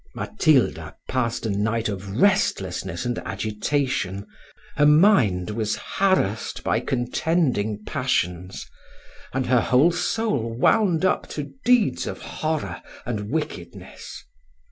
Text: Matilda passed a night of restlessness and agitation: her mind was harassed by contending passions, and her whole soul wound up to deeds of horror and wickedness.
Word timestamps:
Matilda 0.15 0.95
passed 1.07 1.45
a 1.45 1.51
night 1.51 1.87
of 1.87 2.19
restlessness 2.19 3.05
and 3.05 3.19
agitation: 3.19 4.25
her 4.77 4.87
mind 4.87 5.51
was 5.51 5.75
harassed 5.75 6.63
by 6.63 6.79
contending 6.79 7.83
passions, 7.85 8.65
and 9.31 9.45
her 9.45 9.61
whole 9.61 9.91
soul 9.91 10.57
wound 10.57 11.05
up 11.05 11.29
to 11.37 11.51
deeds 11.65 12.07
of 12.07 12.19
horror 12.19 12.81
and 13.05 13.29
wickedness. 13.29 14.23